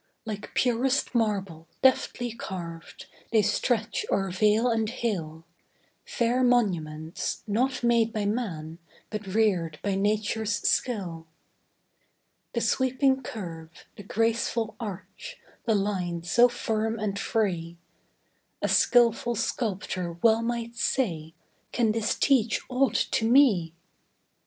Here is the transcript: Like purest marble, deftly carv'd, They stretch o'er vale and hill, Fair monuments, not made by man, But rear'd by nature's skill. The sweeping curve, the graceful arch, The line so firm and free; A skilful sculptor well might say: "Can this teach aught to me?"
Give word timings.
Like 0.25 0.55
purest 0.55 1.13
marble, 1.13 1.67
deftly 1.83 2.31
carv'd, 2.31 3.05
They 3.31 3.43
stretch 3.43 4.03
o'er 4.11 4.31
vale 4.31 4.67
and 4.71 4.89
hill, 4.89 5.43
Fair 6.07 6.41
monuments, 6.43 7.43
not 7.45 7.83
made 7.83 8.11
by 8.11 8.25
man, 8.25 8.79
But 9.11 9.27
rear'd 9.27 9.77
by 9.83 9.93
nature's 9.93 10.55
skill. 10.67 11.27
The 12.53 12.61
sweeping 12.61 13.21
curve, 13.21 13.69
the 13.95 14.01
graceful 14.01 14.75
arch, 14.79 15.37
The 15.65 15.75
line 15.75 16.23
so 16.23 16.49
firm 16.49 16.97
and 16.97 17.19
free; 17.19 17.77
A 18.63 18.67
skilful 18.69 19.35
sculptor 19.35 20.13
well 20.23 20.41
might 20.41 20.75
say: 20.75 21.35
"Can 21.71 21.91
this 21.91 22.15
teach 22.15 22.59
aught 22.71 22.95
to 23.11 23.29
me?" 23.29 23.75